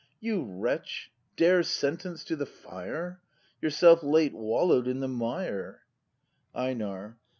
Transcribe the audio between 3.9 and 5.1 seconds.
late wallow'd in the